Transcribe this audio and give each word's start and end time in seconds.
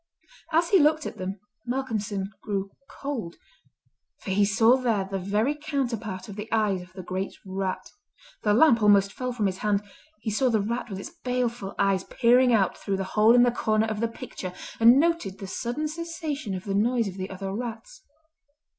As 0.51 0.69
he 0.69 0.79
looked 0.79 1.05
at 1.05 1.19
them, 1.19 1.39
Malcolmson 1.67 2.31
grew 2.41 2.71
cold, 2.89 3.35
for 4.21 4.31
he 4.31 4.43
saw 4.45 4.75
there 4.75 5.05
the 5.05 5.19
very 5.19 5.53
counterpart 5.53 6.27
of 6.27 6.35
the 6.35 6.51
eyes 6.51 6.81
of 6.81 6.91
the 6.93 7.03
great 7.03 7.35
rat. 7.45 7.91
The 8.41 8.55
lamp 8.55 8.81
almost 8.81 9.13
fell 9.13 9.31
from 9.31 9.45
his 9.45 9.59
hand, 9.59 9.83
he 10.19 10.31
saw 10.31 10.49
the 10.49 10.59
rat 10.59 10.89
with 10.89 10.97
its 10.97 11.11
baleful 11.23 11.75
eyes 11.77 12.03
peering 12.05 12.51
out 12.51 12.79
through 12.79 12.97
the 12.97 13.03
hole 13.13 13.35
in 13.35 13.43
the 13.43 13.51
corner 13.51 13.85
of 13.85 13.99
the 13.99 14.07
picture, 14.07 14.53
and 14.79 14.99
noted 14.99 15.37
the 15.37 15.45
sudden 15.45 15.87
cessation 15.87 16.55
of 16.55 16.63
the 16.63 16.73
noise 16.73 17.07
of 17.07 17.17
the 17.17 17.29
other 17.29 17.53
rats. 17.53 18.01